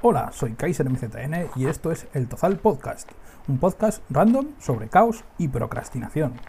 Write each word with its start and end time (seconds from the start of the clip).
Hola, 0.00 0.30
soy 0.30 0.54
Kaiser 0.54 0.88
MZN 0.88 1.50
y 1.56 1.66
esto 1.66 1.90
es 1.90 2.06
El 2.14 2.28
Tozal 2.28 2.60
Podcast, 2.60 3.10
un 3.48 3.58
podcast 3.58 4.00
random 4.10 4.54
sobre 4.60 4.88
caos 4.88 5.24
y 5.38 5.48
procrastinación. 5.48 6.40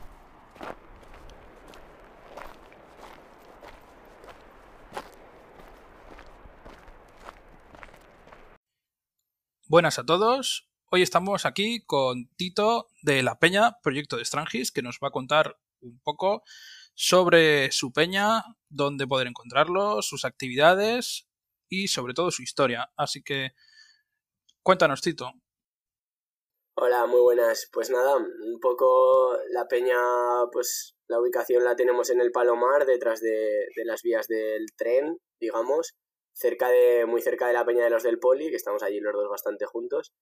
Buenas 9.68 9.98
a 9.98 10.06
todos. 10.06 10.70
Hoy 10.92 11.02
estamos 11.02 11.48
aquí 11.48 11.84
con 11.88 12.28
Tito 12.36 12.90
de 13.02 13.24
la 13.24 13.40
Peña, 13.40 13.80
proyecto 13.82 14.18
de 14.18 14.26
Strangis, 14.26 14.72
que 14.72 14.84
nos 14.84 15.00
va 15.04 15.08
a 15.08 15.12
contar 15.12 15.58
un 15.82 16.00
poco 16.04 16.44
sobre 16.94 17.72
su 17.72 17.92
peña, 17.94 18.44
dónde 18.68 19.08
poder 19.08 19.26
encontrarlo, 19.26 20.04
sus 20.04 20.24
actividades 20.24 21.29
y 21.70 21.88
sobre 21.88 22.14
todo 22.14 22.32
su 22.32 22.42
historia. 22.42 22.92
Así 22.98 23.24
que 23.24 23.52
cuéntanos, 24.64 25.02
Tito. 25.02 25.32
Hola, 26.76 27.06
muy 27.08 27.22
buenas. 27.22 27.70
Pues 27.72 27.90
nada, 27.90 28.16
un 28.16 28.60
poco 28.62 29.38
la 29.52 29.68
peña, 29.68 29.98
pues 30.52 30.96
la 31.08 31.20
ubicación 31.20 31.64
la 31.64 31.76
tenemos 31.76 32.10
en 32.10 32.22
el 32.22 32.32
Palomar, 32.32 32.86
detrás 32.86 33.20
de, 33.20 33.68
las 33.84 34.02
vías 34.02 34.28
del 34.28 34.66
tren, 34.78 35.18
digamos, 35.42 35.96
cerca 36.34 36.70
de, 36.70 37.06
muy 37.06 37.22
cerca 37.22 37.48
de 37.48 37.54
la 37.54 37.66
peña 37.66 37.84
de 37.84 37.90
los 37.90 38.04
del 38.04 38.20
Poli, 38.20 38.50
que 38.50 38.56
estamos 38.56 38.82
allí 38.82 39.00
los 39.00 39.14
dos 39.14 39.30
bastante 39.30 39.66
juntos. 39.66 40.14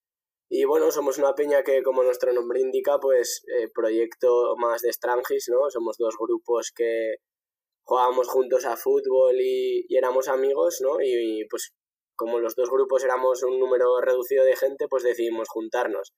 Y 0.49 0.63
bueno, 0.63 0.91
somos 0.91 1.17
una 1.17 1.35
peña 1.35 1.61
que, 1.63 1.83
como 1.83 2.03
nuestro 2.03 2.33
nombre 2.33 2.61
indica, 2.61 2.99
pues 2.99 3.43
eh, 3.59 3.67
proyecto 3.73 4.55
más 4.57 4.81
de 4.81 4.93
Strangis, 4.93 5.49
¿no? 5.49 5.69
Somos 5.69 5.97
dos 5.97 6.15
grupos 6.17 6.71
que, 6.73 7.17
jugábamos 7.87 8.27
juntos 8.27 8.65
a 8.65 8.75
fútbol 8.75 9.35
y, 9.39 9.85
éramos 9.95 10.27
amigos, 10.27 10.81
¿no? 10.81 10.97
Y, 11.01 11.45
pues 11.49 11.73
como 12.15 12.39
los 12.39 12.55
dos 12.55 12.69
grupos 12.69 13.03
éramos 13.03 13.43
un 13.43 13.59
número 13.59 14.01
reducido 14.01 14.43
de 14.43 14.55
gente, 14.55 14.87
pues 14.89 15.03
decidimos 15.03 15.47
juntarnos. 15.49 16.13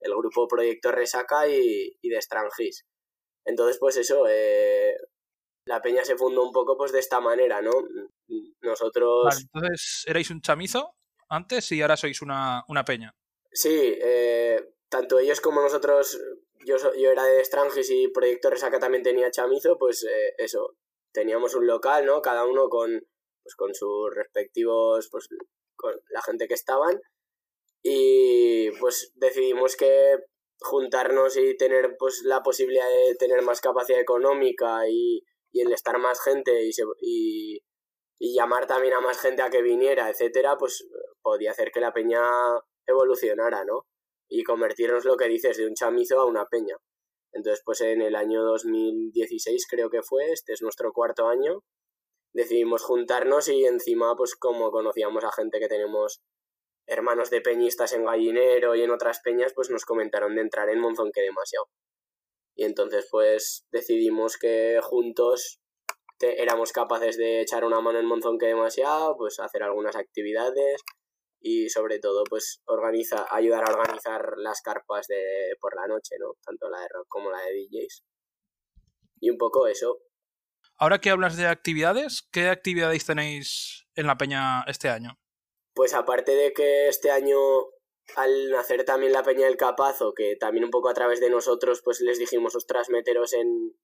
El 0.00 0.12
grupo 0.16 0.48
Proyecto 0.48 0.90
Resaca 0.90 1.46
y, 1.48 1.96
y 2.00 2.08
de 2.08 2.20
Strangis. 2.20 2.84
Entonces, 3.46 3.78
pues 3.78 3.96
eso, 3.96 4.26
eh, 4.28 4.96
la 5.66 5.80
peña 5.80 6.04
se 6.04 6.16
fundó 6.16 6.42
un 6.42 6.52
poco 6.52 6.76
pues 6.76 6.92
de 6.92 6.98
esta 6.98 7.20
manera, 7.20 7.62
¿no? 7.62 7.72
Nosotros... 8.62 9.24
Vale, 9.24 9.40
entonces, 9.52 10.04
¿erais 10.06 10.30
un 10.30 10.40
chamizo 10.40 10.94
antes 11.28 11.70
y 11.72 11.82
ahora 11.82 11.96
sois 11.96 12.22
una, 12.22 12.64
una 12.68 12.84
peña? 12.84 13.14
Sí, 13.52 13.98
eh, 14.02 14.74
tanto 14.88 15.18
ellos 15.18 15.40
como 15.40 15.60
nosotros, 15.60 16.18
yo, 16.64 16.76
yo 16.96 17.10
era 17.10 17.24
de 17.24 17.44
Strangis 17.44 17.90
y 17.90 18.08
Proyecto 18.08 18.50
Resaca 18.50 18.78
también 18.78 19.02
tenía 19.02 19.30
chamizo, 19.30 19.76
pues 19.78 20.04
eh, 20.04 20.34
eso, 20.38 20.76
teníamos 21.14 21.54
un 21.54 21.66
local, 21.66 22.04
¿no? 22.04 22.20
Cada 22.20 22.44
uno 22.44 22.68
con, 22.68 23.00
pues, 23.42 23.54
con 23.54 23.74
sus 23.74 24.14
respectivos, 24.14 25.08
pues 25.10 25.28
con 25.76 25.94
la 26.10 26.20
gente 26.20 26.46
que 26.46 26.54
estaban. 26.54 27.00
Y 27.82 28.70
pues 28.80 29.12
decidimos 29.14 29.76
que 29.76 30.16
juntarnos 30.58 31.36
y 31.36 31.56
tener 31.56 31.96
pues 31.98 32.22
la 32.24 32.42
posibilidad 32.42 32.88
de 32.88 33.14
tener 33.16 33.42
más 33.42 33.60
capacidad 33.60 34.00
económica 34.00 34.88
y, 34.88 35.22
y 35.52 35.60
el 35.60 35.72
estar 35.72 35.98
más 35.98 36.22
gente 36.22 36.64
y, 36.64 36.70
y, 37.00 37.60
y, 38.18 38.34
llamar 38.34 38.66
también 38.66 38.94
a 38.94 39.00
más 39.00 39.20
gente 39.20 39.42
a 39.42 39.50
que 39.50 39.60
viniera, 39.60 40.08
etcétera, 40.08 40.56
pues 40.56 40.88
podía 41.20 41.50
hacer 41.50 41.70
que 41.72 41.80
la 41.80 41.92
peña 41.92 42.22
evolucionara, 42.86 43.64
¿no? 43.64 43.86
Y 44.28 44.42
convertirnos 44.44 45.04
lo 45.04 45.16
que 45.16 45.28
dices 45.28 45.58
de 45.58 45.66
un 45.66 45.74
chamizo 45.74 46.20
a 46.20 46.24
una 46.24 46.46
peña. 46.46 46.76
Entonces, 47.34 47.62
pues 47.64 47.80
en 47.80 48.00
el 48.00 48.14
año 48.14 48.42
2016 48.42 49.66
creo 49.68 49.90
que 49.90 50.02
fue, 50.02 50.30
este 50.30 50.52
es 50.52 50.62
nuestro 50.62 50.92
cuarto 50.92 51.28
año, 51.28 51.64
decidimos 52.32 52.82
juntarnos 52.82 53.48
y 53.48 53.64
encima, 53.66 54.14
pues 54.16 54.36
como 54.36 54.70
conocíamos 54.70 55.24
a 55.24 55.32
gente 55.32 55.58
que 55.58 55.68
tenemos 55.68 56.22
hermanos 56.86 57.30
de 57.30 57.40
peñistas 57.40 57.92
en 57.92 58.04
Gallinero 58.04 58.74
y 58.74 58.82
en 58.82 58.90
otras 58.90 59.20
peñas, 59.20 59.52
pues 59.54 59.70
nos 59.70 59.84
comentaron 59.84 60.34
de 60.36 60.42
entrar 60.42 60.68
en 60.68 60.80
Monzón 60.80 61.10
que 61.12 61.22
demasiado. 61.22 61.66
Y 62.56 62.64
entonces, 62.64 63.08
pues 63.10 63.66
decidimos 63.72 64.36
que 64.36 64.80
juntos 64.82 65.60
éramos 66.20 66.72
capaces 66.72 67.16
de 67.16 67.40
echar 67.40 67.64
una 67.64 67.80
mano 67.80 67.98
en 67.98 68.06
Monzón 68.06 68.38
que 68.38 68.46
demasiado, 68.46 69.16
pues 69.16 69.40
hacer 69.40 69.62
algunas 69.62 69.96
actividades, 69.96 70.82
y 71.46 71.68
sobre 71.68 71.98
todo 71.98 72.24
pues 72.24 72.62
organiza, 72.64 73.26
ayudar 73.30 73.68
a 73.68 73.72
organizar 73.74 74.32
las 74.38 74.62
carpas 74.62 75.06
de 75.08 75.22
por 75.60 75.76
la 75.76 75.86
noche, 75.86 76.16
¿no? 76.18 76.36
Tanto 76.42 76.70
la 76.70 76.80
de 76.80 76.88
rock 76.88 77.06
como 77.06 77.30
la 77.30 77.38
de 77.42 77.52
DJs. 77.52 78.02
Y 79.20 79.28
un 79.28 79.36
poco 79.36 79.66
eso. 79.66 79.98
Ahora 80.78 81.00
que 81.00 81.10
hablas 81.10 81.36
de 81.36 81.46
actividades, 81.46 82.26
¿qué 82.32 82.48
actividades 82.48 83.04
tenéis 83.04 83.86
en 83.94 84.06
la 84.06 84.16
peña 84.16 84.64
este 84.66 84.88
año? 84.88 85.18
Pues 85.74 85.92
aparte 85.92 86.32
de 86.34 86.54
que 86.54 86.88
este 86.88 87.10
año 87.10 87.36
al 88.16 88.50
nacer 88.50 88.84
también 88.84 89.12
la 89.12 89.22
Peña 89.22 89.46
del 89.46 89.56
Capazo, 89.56 90.12
que 90.14 90.36
también 90.36 90.64
un 90.64 90.70
poco 90.70 90.88
a 90.88 90.94
través 90.94 91.20
de 91.20 91.30
nosotros 91.30 91.80
pues 91.82 92.00
les 92.00 92.18
dijimos, 92.18 92.54
ostras, 92.54 92.90
meteros 92.90 93.32
en, 93.32 93.74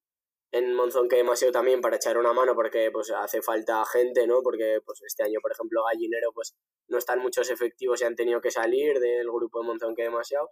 en 0.52 0.74
Monzón 0.74 1.08
que 1.08 1.16
demasiado 1.16 1.52
también 1.52 1.80
para 1.80 1.96
echar 1.96 2.18
una 2.18 2.32
mano 2.32 2.54
porque 2.54 2.90
pues 2.92 3.10
hace 3.10 3.42
falta 3.42 3.84
gente, 3.86 4.26
¿no? 4.26 4.42
Porque 4.42 4.80
pues 4.84 5.00
este 5.06 5.22
año, 5.22 5.40
por 5.40 5.52
ejemplo, 5.52 5.82
Gallinero 5.84 6.32
pues 6.34 6.54
no 6.88 6.98
están 6.98 7.20
muchos 7.20 7.50
efectivos 7.50 8.00
y 8.00 8.04
han 8.04 8.16
tenido 8.16 8.40
que 8.40 8.50
salir 8.50 8.98
del 8.98 9.30
grupo 9.30 9.60
de 9.60 9.66
Monzón 9.66 9.94
que 9.94 10.02
demasiado, 10.02 10.48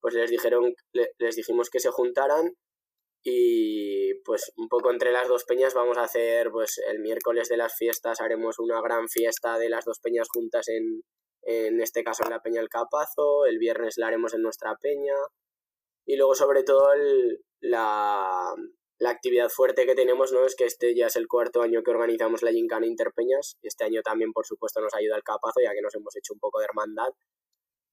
pues 0.00 0.14
les 0.14 0.30
dijeron 0.30 0.74
les 0.92 1.36
dijimos 1.36 1.70
que 1.70 1.80
se 1.80 1.90
juntaran 1.90 2.54
y 3.22 4.14
pues 4.24 4.52
un 4.56 4.68
poco 4.68 4.90
entre 4.90 5.12
las 5.12 5.28
dos 5.28 5.44
peñas 5.44 5.74
vamos 5.74 5.98
a 5.98 6.04
hacer 6.04 6.50
pues 6.50 6.80
el 6.88 7.00
miércoles 7.00 7.48
de 7.48 7.58
las 7.58 7.76
fiestas 7.76 8.20
haremos 8.20 8.58
una 8.58 8.80
gran 8.80 9.08
fiesta 9.08 9.58
de 9.58 9.68
las 9.68 9.84
dos 9.84 10.00
peñas 10.00 10.28
juntas 10.32 10.68
en 10.68 11.02
en 11.42 11.80
este 11.80 12.04
caso 12.04 12.22
en 12.24 12.30
la 12.30 12.42
Peña 12.42 12.60
del 12.60 12.68
Capazo, 12.68 13.46
el 13.46 13.58
viernes 13.58 13.96
la 13.96 14.08
haremos 14.08 14.34
en 14.34 14.42
nuestra 14.42 14.76
peña. 14.76 15.14
Y 16.06 16.16
luego 16.16 16.34
sobre 16.34 16.64
todo 16.64 16.92
el, 16.92 17.44
la, 17.60 18.54
la 19.00 19.10
actividad 19.10 19.48
fuerte 19.48 19.86
que 19.86 19.94
tenemos 19.94 20.30
no 20.30 20.44
es 20.44 20.54
que 20.54 20.66
este 20.66 20.94
ya 20.94 21.06
es 21.06 21.16
el 21.16 21.26
cuarto 21.26 21.62
año 21.62 21.82
que 21.82 21.90
organizamos 21.90 22.42
la 22.42 22.52
Gincana 22.52 22.86
Interpeñas. 22.86 23.56
Este 23.62 23.84
año 23.84 24.02
también, 24.02 24.32
por 24.32 24.46
supuesto, 24.46 24.82
nos 24.82 24.94
ayuda 24.94 25.16
el 25.16 25.22
Capazo, 25.22 25.60
ya 25.64 25.72
que 25.72 25.80
nos 25.80 25.94
hemos 25.94 26.14
hecho 26.16 26.34
un 26.34 26.38
poco 26.38 26.58
de 26.58 26.66
hermandad. 26.66 27.08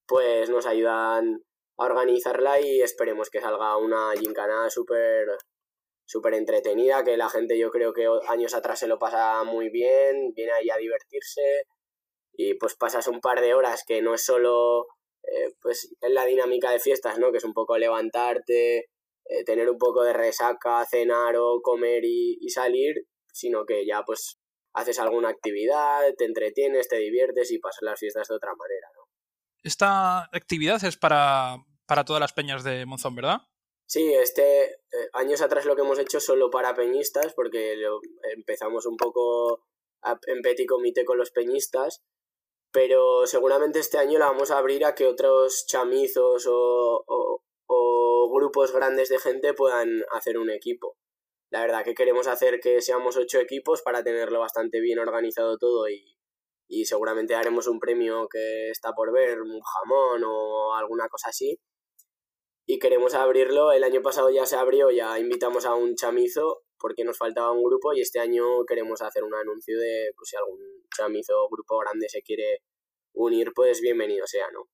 Pues 0.06 0.50
nos 0.50 0.66
ayudan 0.66 1.44
a 1.78 1.86
organizarla 1.86 2.60
y 2.60 2.82
esperemos 2.82 3.30
que 3.30 3.40
salga 3.40 3.78
una 3.78 4.12
Gincana 4.20 4.70
súper 4.70 5.30
súper 6.06 6.34
entretenida, 6.34 7.04
que 7.06 7.16
la 7.16 7.30
gente 7.30 7.58
yo 7.58 7.70
creo 7.72 7.94
que 7.94 8.08
años 8.28 8.54
atrás 8.54 8.80
se 8.80 8.88
lo 8.88 9.00
pasa 9.00 9.44
muy 9.44 9.70
bien, 9.70 10.34
viene 10.34 10.52
ahí 10.54 10.70
a 10.70 10.78
divertirse 10.78 11.64
y 12.34 12.56
pues 12.56 12.76
pasas 12.76 13.08
un 13.08 13.22
par 13.22 13.42
de 13.42 13.54
horas 13.54 13.84
que 13.86 14.02
no 14.02 14.14
es 14.14 14.24
solo 14.26 14.88
eh, 15.24 15.54
pues 15.62 15.96
en 16.02 16.14
la 16.14 16.26
dinámica 16.26 16.72
de 16.72 16.80
fiestas, 16.80 17.18
¿no? 17.18 17.32
Que 17.32 17.38
es 17.38 17.44
un 17.46 17.54
poco 17.54 17.78
levantarte, 17.78 18.88
eh, 19.30 19.44
tener 19.44 19.70
un 19.70 19.78
poco 19.78 20.04
de 20.04 20.14
resaca, 20.14 20.86
cenar 20.86 21.36
o 21.38 21.62
comer 21.62 22.04
y, 22.06 22.50
salir, 22.50 23.08
sino 23.34 23.66
que 23.66 23.86
ya 23.86 24.04
pues 24.06 24.40
haces 24.74 25.00
alguna 25.00 25.30
actividad, 25.30 26.14
te 26.18 26.26
entretienes, 26.26 26.88
te 26.88 26.98
diviertes 26.98 27.52
y 27.52 27.60
pasas 27.60 27.82
las 27.82 28.00
fiestas 28.00 28.28
de 28.30 28.36
otra 28.36 28.54
manera, 28.56 28.88
¿no? 28.96 29.04
Esta 29.64 30.30
actividad 30.32 30.82
es 30.86 30.96
para, 30.96 31.58
para 31.86 32.06
todas 32.06 32.22
las 32.22 32.32
peñas 32.32 32.64
de 32.64 32.86
Monzón, 32.86 33.16
¿verdad? 33.16 33.42
Sí, 33.86 34.14
este 34.14 34.66
eh, 34.66 35.10
años 35.14 35.42
atrás 35.42 35.66
lo 35.66 35.76
que 35.76 35.82
hemos 35.82 36.00
hecho 36.00 36.20
solo 36.22 36.50
para 36.50 36.76
peñistas, 36.76 37.34
porque 37.34 37.76
empezamos 38.36 38.86
un 38.86 38.96
poco 38.96 39.66
en 40.28 40.42
petit 40.42 40.68
comité 40.68 41.04
con 41.04 41.18
los 41.18 41.32
peñistas, 41.32 42.02
pero 42.72 43.28
seguramente 43.28 43.80
este 43.80 43.98
año 43.98 44.20
la 44.20 44.28
vamos 44.28 44.52
a 44.52 44.58
abrir 44.58 44.86
a 44.86 44.96
que 44.96 45.06
otros 45.06 45.66
chamizos 45.68 46.46
o, 46.48 47.04
o 47.08 47.42
grupos 48.30 48.74
grandes 48.74 49.10
de 49.10 49.20
gente 49.20 49.54
puedan 49.54 50.04
hacer 50.12 50.38
un 50.38 50.50
equipo. 50.50 50.98
La 51.50 51.62
verdad 51.62 51.84
que 51.84 51.96
queremos 51.96 52.28
hacer 52.28 52.60
que 52.60 52.82
seamos 52.82 53.18
ocho 53.18 53.40
equipos 53.40 53.82
para 53.82 54.04
tenerlo 54.04 54.40
bastante 54.40 54.82
bien 54.82 55.00
organizado 55.00 55.58
todo 55.58 55.90
y, 55.90 56.18
y 56.68 56.86
seguramente 56.86 57.36
haremos 57.36 57.68
un 57.68 57.80
premio 57.80 58.28
que 58.30 58.70
está 58.70 58.94
por 58.94 59.14
ver, 59.14 59.42
un 59.42 59.62
jamón 59.62 60.24
o 60.26 60.76
alguna 60.76 61.08
cosa 61.08 61.30
así. 61.30 61.60
Y 62.66 62.80
queremos 62.80 63.14
abrirlo, 63.14 63.72
el 63.72 63.86
año 63.86 64.02
pasado 64.02 64.30
ya 64.30 64.46
se 64.46 64.58
abrió, 64.58 64.92
ya 64.92 65.18
invitamos 65.20 65.66
a 65.66 65.74
un 65.74 65.96
chamizo 65.96 66.64
porque 66.78 67.06
nos 67.06 67.18
faltaba 67.18 67.52
un 67.52 67.64
grupo 67.64 67.94
y 67.94 68.02
este 68.02 68.20
año 68.20 68.66
queremos 68.68 69.02
hacer 69.02 69.24
un 69.24 69.34
anuncio 69.34 69.80
de 69.80 70.12
pues, 70.18 70.30
si 70.30 70.36
algún 70.36 70.60
chamizo 70.96 71.34
o 71.44 71.50
grupo 71.50 71.78
grande 71.80 72.10
se 72.10 72.22
quiere 72.22 72.64
unir, 73.14 73.54
pues 73.56 73.80
bienvenido 73.80 74.28
sea, 74.28 74.52
¿no? 74.52 74.70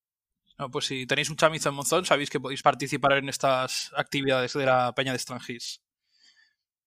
Pues 0.71 0.85
si 0.85 1.05
tenéis 1.05 1.29
un 1.29 1.35
chamizo 1.35 1.69
en 1.69 1.75
Monzón, 1.75 2.05
sabéis 2.05 2.29
que 2.29 2.39
podéis 2.39 2.61
participar 2.61 3.13
en 3.13 3.29
estas 3.29 3.91
actividades 3.95 4.53
de 4.53 4.65
la 4.65 4.93
Peña 4.93 5.11
de 5.11 5.19
Strangis. 5.19 5.81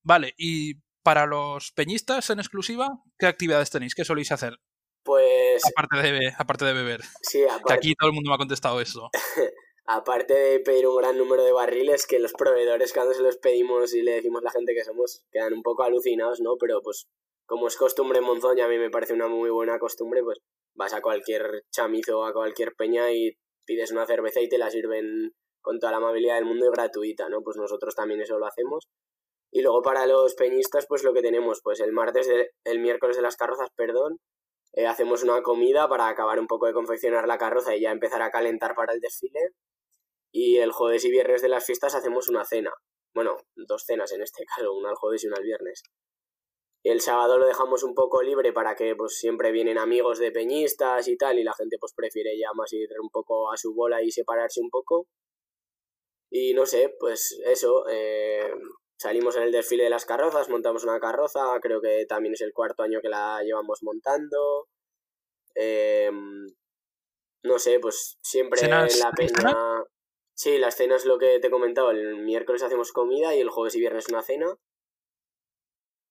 Vale, 0.02 0.34
y 0.36 0.74
para 1.02 1.26
los 1.26 1.72
peñistas 1.72 2.30
en 2.30 2.38
exclusiva, 2.38 3.02
¿qué 3.18 3.26
actividades 3.26 3.70
tenéis? 3.70 3.94
¿Qué 3.94 4.04
soléis 4.04 4.32
hacer? 4.32 4.58
Pues. 5.02 5.62
Aparte 5.64 6.12
de, 6.12 6.32
aparte 6.36 6.64
de 6.64 6.72
beber. 6.72 7.00
Sí, 7.22 7.44
Que 7.66 7.72
aquí 7.72 7.94
todo 7.94 8.10
el 8.10 8.14
mundo 8.14 8.30
me 8.30 8.34
ha 8.34 8.38
contestado 8.38 8.80
eso. 8.80 9.10
aparte 9.86 10.34
de 10.34 10.60
pedir 10.60 10.86
un 10.86 10.96
gran 10.96 11.16
número 11.16 11.44
de 11.44 11.52
barriles, 11.52 12.06
que 12.06 12.18
los 12.18 12.32
proveedores, 12.32 12.92
cuando 12.92 13.14
se 13.14 13.22
los 13.22 13.36
pedimos 13.36 13.94
y 13.94 14.02
le 14.02 14.12
decimos 14.12 14.42
a 14.42 14.46
la 14.46 14.50
gente 14.50 14.74
que 14.74 14.84
somos, 14.84 15.24
quedan 15.30 15.54
un 15.54 15.62
poco 15.62 15.84
alucinados, 15.84 16.40
¿no? 16.40 16.56
Pero 16.58 16.82
pues, 16.82 17.06
como 17.46 17.68
es 17.68 17.76
costumbre 17.76 18.18
en 18.18 18.24
Monzón 18.24 18.58
y 18.58 18.62
a 18.62 18.68
mí 18.68 18.78
me 18.78 18.90
parece 18.90 19.12
una 19.12 19.28
muy 19.28 19.50
buena 19.50 19.78
costumbre, 19.78 20.22
pues 20.22 20.38
vas 20.74 20.92
a 20.92 21.00
cualquier 21.00 21.64
chamizo, 21.70 22.24
a 22.24 22.32
cualquier 22.32 22.74
peña 22.74 23.12
y 23.12 23.38
pides 23.66 23.90
una 23.90 24.06
cerveza 24.06 24.40
y 24.40 24.48
te 24.48 24.58
la 24.58 24.70
sirven 24.70 25.34
con 25.60 25.78
toda 25.78 25.92
la 25.92 25.98
amabilidad 25.98 26.36
del 26.36 26.44
mundo 26.44 26.66
y 26.66 26.70
gratuita, 26.70 27.28
¿no? 27.28 27.42
Pues 27.42 27.56
nosotros 27.56 27.94
también 27.94 28.20
eso 28.20 28.38
lo 28.38 28.46
hacemos. 28.46 28.88
Y 29.50 29.62
luego 29.62 29.82
para 29.82 30.06
los 30.06 30.34
peñistas, 30.34 30.86
pues 30.88 31.02
lo 31.02 31.12
que 31.12 31.22
tenemos, 31.22 31.60
pues 31.62 31.80
el 31.80 31.92
martes, 31.92 32.28
el 32.64 32.78
miércoles 32.78 33.16
de 33.16 33.22
las 33.22 33.36
carrozas, 33.36 33.70
perdón, 33.76 34.18
eh, 34.76 34.86
hacemos 34.86 35.22
una 35.22 35.42
comida 35.42 35.88
para 35.88 36.08
acabar 36.08 36.38
un 36.38 36.46
poco 36.46 36.66
de 36.66 36.74
confeccionar 36.74 37.26
la 37.26 37.38
carroza 37.38 37.74
y 37.74 37.80
ya 37.80 37.90
empezar 37.90 38.20
a 38.22 38.30
calentar 38.30 38.74
para 38.74 38.92
el 38.92 39.00
desfile. 39.00 39.40
Y 40.30 40.58
el 40.58 40.72
jueves 40.72 41.04
y 41.06 41.10
viernes 41.10 41.40
de 41.40 41.48
las 41.48 41.64
fiestas 41.64 41.94
hacemos 41.94 42.28
una 42.28 42.44
cena. 42.44 42.72
Bueno, 43.14 43.38
dos 43.54 43.84
cenas 43.86 44.12
en 44.12 44.22
este 44.22 44.44
caso, 44.56 44.74
una 44.74 44.90
el 44.90 44.96
jueves 44.96 45.24
y 45.24 45.28
una 45.28 45.38
el 45.38 45.44
viernes. 45.44 45.82
El 46.86 47.00
sábado 47.00 47.36
lo 47.36 47.48
dejamos 47.48 47.82
un 47.82 47.96
poco 47.96 48.22
libre 48.22 48.52
para 48.52 48.76
que 48.76 48.94
pues 48.94 49.18
siempre 49.18 49.50
vienen 49.50 49.76
amigos 49.76 50.20
de 50.20 50.30
peñistas 50.30 51.08
y 51.08 51.16
tal 51.16 51.36
y 51.36 51.42
la 51.42 51.52
gente 51.52 51.78
pues 51.80 51.92
prefiere 51.92 52.38
ya 52.38 52.52
más 52.54 52.72
ir 52.72 52.88
un 53.02 53.10
poco 53.10 53.50
a 53.50 53.56
su 53.56 53.74
bola 53.74 54.02
y 54.02 54.12
separarse 54.12 54.60
un 54.60 54.70
poco. 54.70 55.08
Y 56.30 56.54
no 56.54 56.64
sé, 56.64 56.94
pues 57.00 57.40
eso, 57.44 57.88
eh, 57.90 58.54
salimos 58.96 59.34
en 59.36 59.42
el 59.42 59.50
desfile 59.50 59.82
de 59.82 59.90
las 59.90 60.06
carrozas, 60.06 60.48
montamos 60.48 60.84
una 60.84 61.00
carroza, 61.00 61.58
creo 61.60 61.80
que 61.80 62.06
también 62.06 62.34
es 62.34 62.40
el 62.42 62.52
cuarto 62.52 62.84
año 62.84 63.00
que 63.00 63.08
la 63.08 63.42
llevamos 63.42 63.82
montando. 63.82 64.68
Eh, 65.56 66.12
no 67.42 67.58
sé, 67.58 67.80
pues 67.80 68.16
siempre 68.22 68.60
en 68.64 68.70
la 68.70 69.10
peña... 69.10 69.84
Sí, 70.34 70.56
la 70.58 70.70
cena 70.70 70.94
es 70.94 71.04
lo 71.04 71.18
que 71.18 71.40
te 71.40 71.48
he 71.48 71.50
comentado. 71.50 71.90
El 71.90 72.18
miércoles 72.18 72.62
hacemos 72.62 72.92
comida 72.92 73.34
y 73.34 73.40
el 73.40 73.50
jueves 73.50 73.74
y 73.74 73.80
viernes 73.80 74.08
una 74.08 74.22
cena. 74.22 74.56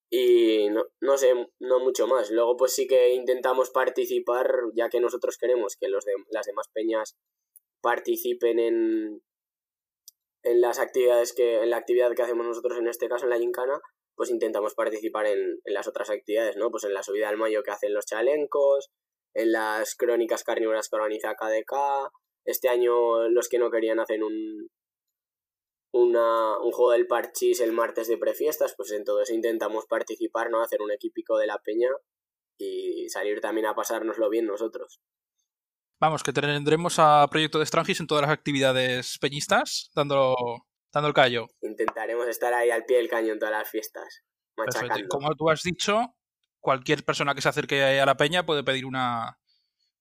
Y 0.10 0.69
no, 0.69 0.86
no 1.02 1.18
sé, 1.18 1.34
no 1.60 1.80
mucho 1.80 2.07
más. 2.07 2.31
Luego 2.31 2.57
pues 2.57 2.74
sí 2.74 2.88
que 2.88 3.13
intentamos 3.13 3.72
participar, 3.72 4.50
ya 4.75 4.90
que 4.90 5.00
nosotros 5.00 5.38
queremos 5.38 5.75
que 5.80 5.88
los 5.88 6.06
de, 6.06 6.13
las 6.30 6.46
demás 6.46 6.68
peñas 6.74 7.16
participen 7.81 8.60
en, 8.60 9.22
en 10.44 10.62
las 10.62 10.80
actividades 10.80 11.34
que, 11.34 11.62
en 11.62 11.69
la 11.69 11.78
actividad 11.78 12.13
que 12.16 12.22
hacemos 12.22 12.46
nosotros 12.46 12.78
en 12.78 12.88
este 12.88 13.10
caso, 13.10 13.25
en 13.25 13.31
la 13.31 13.40
gincana, 13.40 13.80
pues 14.16 14.30
intentamos 14.30 14.75
participar 14.75 15.25
en, 15.25 15.60
en 15.63 15.74
las 15.74 15.88
otras 15.88 16.10
actividades, 16.10 16.56
¿no? 16.56 16.72
Pues 16.72 16.84
en 16.86 16.94
la 16.94 17.04
subida 17.04 17.30
al 17.30 17.38
mayo 17.38 17.63
que 17.63 17.72
hacen 17.72 17.94
los 17.94 18.06
chalencos, 18.06 18.92
en 19.34 19.52
las 19.52 19.96
crónicas 19.96 20.44
carnívoras 20.44 20.88
que 20.88 20.96
organiza 20.96 21.36
KDK, 21.36 22.12
este 22.46 22.69
año 22.69 23.28
los 23.30 23.50
que 23.50 23.57
no 23.57 23.72
querían 23.72 24.00
hacen 24.00 24.24
un, 24.24 24.69
una, 25.95 26.57
un 26.59 26.71
juego 26.71 26.92
del 26.92 27.07
parchís 27.07 27.59
el 27.59 27.71
martes 27.71 28.07
de 28.07 28.18
prefiestas, 28.18 28.74
pues 28.75 28.92
en 28.92 29.03
todo 29.03 29.21
eso 29.21 29.33
intentamos 29.33 29.86
participar, 29.86 30.50
¿no? 30.50 30.62
Hacer 30.62 30.81
un 30.81 30.92
equipico 30.92 31.38
de 31.38 31.47
la 31.47 31.59
peña 31.59 31.89
y 32.57 33.07
salir 33.09 33.42
también 33.42 33.68
a 33.68 33.75
pasárnoslo 33.75 34.30
bien 34.30 34.45
nosotros. 34.45 35.00
Vamos, 36.00 36.24
que 36.24 36.33
tendremos 36.33 37.00
a 37.00 37.27
Proyecto 37.30 37.59
de 37.59 37.65
Strangis 37.65 38.00
en 38.00 38.07
todas 38.07 38.24
las 38.24 38.31
actividades 38.31 39.18
peñistas, 39.19 39.89
dando, 39.95 40.36
dando 40.94 41.07
el 41.07 41.13
callo. 41.13 41.47
Intentaremos 41.62 42.27
estar 42.27 42.53
ahí 42.53 42.69
al 42.69 42.86
pie 42.86 42.97
del 42.97 43.09
cañón 43.09 43.31
en 43.31 43.39
todas 43.39 43.53
las 43.53 43.69
fiestas. 43.69 44.24
Machacando. 44.57 45.07
Como 45.09 45.33
tú 45.36 45.50
has 45.50 45.63
dicho, 45.63 46.15
cualquier 46.59 47.03
persona 47.03 47.33
que 47.33 47.42
se 47.42 47.50
acerque 47.50 47.81
a 47.83 48.06
la 48.06 48.18
peña 48.18 48.45
puede 48.45 48.63
pedir 48.63 48.86
una, 48.86 49.39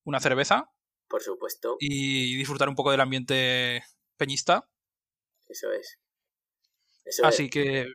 una 0.05 0.20
cerveza 0.20 0.75
por 1.08 1.23
supuesto. 1.23 1.76
Y 1.79 2.37
disfrutar 2.37 2.69
un 2.69 2.75
poco 2.75 2.91
del 2.91 3.00
ambiente 3.00 3.85
peñista. 4.17 4.69
Eso 5.49 5.73
es. 5.73 5.99
Así 7.23 7.50
que, 7.50 7.87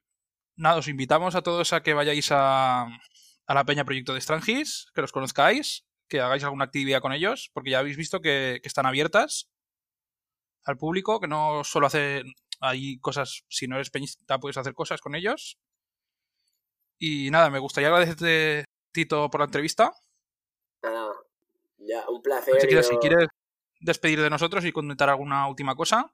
nada, 0.56 0.78
os 0.78 0.88
invitamos 0.88 1.36
a 1.36 1.42
todos 1.42 1.74
a 1.74 1.82
que 1.82 1.94
vayáis 1.94 2.32
a, 2.32 2.84
a 2.84 3.54
la 3.54 3.66
Peña 3.66 3.86
Proyecto 3.86 4.14
de 4.14 4.22
Strangis, 4.22 4.88
que 4.94 5.02
los 5.02 5.12
conozcáis, 5.12 5.86
que 6.10 6.20
hagáis 6.20 6.44
alguna 6.44 6.66
actividad 6.66 7.02
con 7.02 7.14
ellos, 7.14 7.50
porque 7.54 7.72
ya 7.72 7.80
habéis 7.80 7.98
visto 7.98 8.20
que, 8.20 8.60
están 8.64 8.86
abiertas 8.86 9.50
al 10.66 10.78
público, 10.78 11.20
que 11.20 11.28
no 11.28 11.64
solo 11.64 11.88
hacen 11.88 12.34
ahí 12.60 13.00
cosas, 13.00 13.46
si 13.48 13.68
no 13.68 13.76
eres 13.76 13.90
peñista 13.90 14.40
puedes 14.40 14.58
hacer 14.58 14.74
cosas 14.74 15.02
con 15.02 15.16
ellos. 15.16 15.58
Y 16.98 17.32
nada, 17.32 17.50
me 17.50 17.60
gustaría 17.60 17.88
agradecerte, 17.88 18.66
Tito, 18.92 19.30
por 19.30 19.40
la 19.40 19.46
entrevista. 19.46 19.94
Nada, 20.84 21.14
ya, 21.78 22.10
un 22.10 22.22
placer. 22.22 22.60
Si 22.84 22.98
quieres, 22.98 23.28
despedir 23.80 24.22
de 24.22 24.30
nosotros 24.30 24.66
y 24.66 24.72
comentar 24.72 25.10
alguna 25.10 25.48
última 25.48 25.76
cosa. 25.76 26.14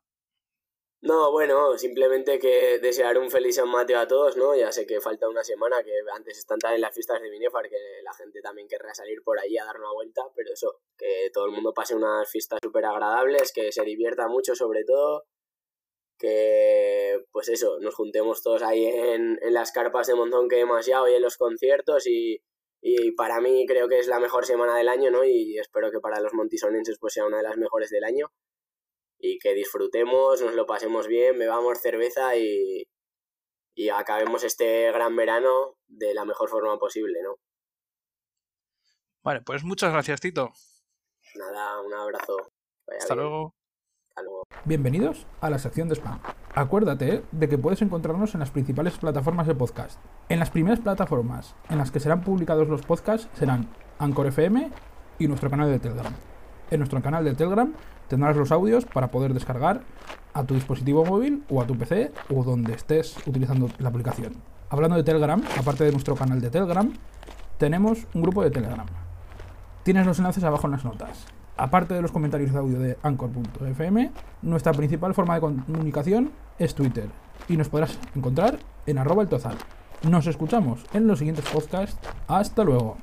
No, 1.05 1.31
bueno, 1.31 1.77
simplemente 1.77 2.39
que 2.39 2.79
desear 2.79 3.19
un 3.19 3.29
feliz 3.29 3.57
San 3.57 3.69
Mateo 3.69 3.99
a 3.99 4.07
todos, 4.07 4.37
¿no? 4.37 4.55
Ya 4.55 4.71
sé 4.71 4.87
que 4.87 4.99
falta 4.99 5.29
una 5.29 5.43
semana, 5.43 5.83
que 5.83 5.91
antes 6.11 6.39
están 6.39 6.57
en 6.73 6.81
las 6.81 6.95
fiestas 6.95 7.21
de 7.21 7.29
Minefar, 7.29 7.69
que 7.69 7.77
la 8.03 8.11
gente 8.13 8.41
también 8.41 8.67
querrá 8.67 8.91
salir 8.95 9.21
por 9.23 9.39
allí 9.39 9.55
a 9.55 9.65
dar 9.65 9.77
una 9.77 9.91
vuelta, 9.93 10.23
pero 10.35 10.51
eso, 10.51 10.79
que 10.97 11.29
todo 11.31 11.45
el 11.45 11.51
mundo 11.51 11.75
pase 11.75 11.93
unas 11.93 12.27
fiestas 12.27 12.57
súper 12.63 12.85
agradables, 12.85 13.53
que 13.53 13.71
se 13.71 13.83
divierta 13.83 14.27
mucho 14.27 14.55
sobre 14.55 14.83
todo, 14.83 15.25
que 16.17 17.23
pues 17.31 17.49
eso, 17.49 17.77
nos 17.81 17.93
juntemos 17.93 18.41
todos 18.41 18.63
ahí 18.63 18.87
en, 18.87 19.37
en 19.43 19.53
las 19.53 19.71
carpas 19.71 20.07
de 20.07 20.15
Monzón 20.15 20.49
que 20.49 20.55
demasiado 20.55 21.07
y 21.07 21.13
en 21.13 21.21
los 21.21 21.37
conciertos 21.37 22.07
y, 22.07 22.41
y 22.81 23.11
para 23.11 23.41
mí 23.41 23.67
creo 23.67 23.87
que 23.87 23.99
es 23.99 24.07
la 24.07 24.19
mejor 24.19 24.47
semana 24.47 24.75
del 24.75 24.89
año, 24.89 25.11
¿no? 25.11 25.23
Y 25.23 25.59
espero 25.59 25.91
que 25.91 25.99
para 25.99 26.19
los 26.19 26.33
montisonenses 26.33 26.97
pues 26.99 27.13
sea 27.13 27.27
una 27.27 27.37
de 27.37 27.43
las 27.43 27.57
mejores 27.57 27.91
del 27.91 28.05
año 28.05 28.31
y 29.25 29.39
que 29.39 29.53
disfrutemos, 29.53 30.41
nos 30.41 30.53
lo 30.53 30.65
pasemos 30.65 31.07
bien, 31.07 31.39
bebamos 31.39 31.79
cerveza 31.79 32.35
y, 32.35 32.87
y 33.75 33.89
acabemos 33.89 34.43
este 34.43 34.91
gran 34.91 35.15
verano 35.15 35.77
de 35.87 36.13
la 36.13 36.25
mejor 36.25 36.49
forma 36.49 36.77
posible, 36.77 37.21
¿no? 37.23 37.35
Vale, 39.23 39.41
pues 39.41 39.63
muchas 39.63 39.91
gracias, 39.91 40.21
Tito. 40.21 40.51
Nada, 41.35 41.81
un 41.81 41.93
abrazo. 41.93 42.37
Hasta 42.87 43.15
luego. 43.15 43.55
Bienvenidos 44.63 45.27
a 45.41 45.49
la 45.49 45.59
sección 45.59 45.89
de 45.89 45.95
spam. 45.95 46.21
Acuérdate 46.53 47.23
de 47.31 47.49
que 47.49 47.57
puedes 47.57 47.81
encontrarnos 47.81 48.33
en 48.33 48.39
las 48.39 48.51
principales 48.51 48.97
plataformas 48.97 49.47
de 49.47 49.55
podcast. 49.55 49.99
En 50.29 50.39
las 50.39 50.51
primeras 50.51 50.79
plataformas 50.79 51.55
en 51.69 51.79
las 51.79 51.91
que 51.91 51.99
serán 51.99 52.23
publicados 52.23 52.69
los 52.69 52.83
podcasts 52.83 53.27
serán 53.37 53.75
Anchor 53.97 54.27
FM 54.27 54.71
y 55.19 55.27
nuestro 55.27 55.49
canal 55.49 55.69
de 55.71 55.79
Telegram. 55.79 56.13
En 56.75 56.79
nuestro 56.79 57.01
canal 57.01 57.23
de 57.23 57.33
Telegram 57.33 57.71
tendrás 58.09 58.35
los 58.35 58.51
audios 58.51 58.83
para 58.83 59.07
poder 59.07 59.33
descargar 59.33 59.79
a 60.33 60.43
tu 60.43 60.55
dispositivo 60.55 61.05
móvil 61.05 61.41
o 61.49 61.61
a 61.61 61.65
tu 61.65 61.77
PC 61.77 62.11
o 62.29 62.43
donde 62.43 62.73
estés 62.73 63.15
utilizando 63.25 63.69
la 63.79 63.87
aplicación. 63.87 64.33
Hablando 64.69 64.97
de 64.97 65.03
Telegram, 65.05 65.41
aparte 65.57 65.85
de 65.85 65.93
nuestro 65.93 66.15
canal 66.15 66.41
de 66.41 66.49
Telegram, 66.49 66.91
tenemos 67.57 68.05
un 68.13 68.23
grupo 68.23 68.43
de 68.43 68.51
Telegram. 68.51 68.85
Tienes 69.83 70.05
los 70.05 70.19
enlaces 70.19 70.43
abajo 70.43 70.67
en 70.67 70.71
las 70.71 70.83
notas. 70.83 71.27
Aparte 71.55 71.93
de 71.93 72.01
los 72.01 72.11
comentarios 72.11 72.51
de 72.51 72.59
audio 72.59 72.77
de 72.77 72.97
anchor.fm, 73.03 74.11
nuestra 74.41 74.73
principal 74.73 75.13
forma 75.13 75.35
de 75.35 75.39
comunicación 75.39 76.33
es 76.59 76.75
Twitter 76.75 77.07
y 77.47 77.55
nos 77.55 77.69
podrás 77.69 77.97
encontrar 78.15 78.59
en 78.85 78.97
arroba 78.97 79.23
el 79.23 79.29
tozal. 79.29 79.55
Nos 80.03 80.27
escuchamos 80.27 80.83
en 80.93 81.07
los 81.07 81.19
siguientes 81.19 81.45
podcasts. 81.45 81.97
Hasta 82.27 82.65
luego. 82.65 82.97